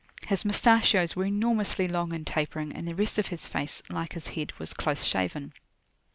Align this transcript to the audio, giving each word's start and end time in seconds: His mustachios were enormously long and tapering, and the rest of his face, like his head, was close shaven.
His 0.25 0.43
mustachios 0.45 1.15
were 1.15 1.25
enormously 1.25 1.87
long 1.87 2.11
and 2.11 2.25
tapering, 2.25 2.71
and 2.73 2.87
the 2.87 2.95
rest 2.95 3.19
of 3.19 3.27
his 3.27 3.45
face, 3.45 3.83
like 3.91 4.13
his 4.13 4.29
head, 4.29 4.51
was 4.57 4.73
close 4.73 5.03
shaven. 5.03 5.53